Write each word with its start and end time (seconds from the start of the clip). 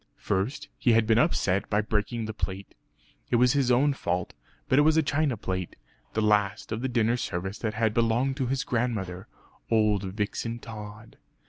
First 0.17 0.67
he 0.79 0.93
had 0.93 1.05
been 1.05 1.19
upset 1.19 1.69
by 1.69 1.81
breaking 1.81 2.25
the 2.25 2.33
plate. 2.33 2.73
It 3.29 3.35
was 3.35 3.53
his 3.53 3.69
own 3.69 3.93
fault; 3.93 4.33
but 4.67 4.79
it 4.79 4.81
was 4.81 4.97
a 4.97 5.03
china 5.03 5.37
plate, 5.37 5.75
the 6.13 6.23
last 6.23 6.71
of 6.71 6.81
the 6.81 6.89
dinner 6.89 7.17
service 7.17 7.59
that 7.59 7.75
had 7.75 7.93
belonged 7.93 8.35
to 8.37 8.47
his 8.47 8.63
grandmother, 8.63 9.27
old 9.69 10.01
Vixen 10.03 10.57
Tod. 10.57 11.17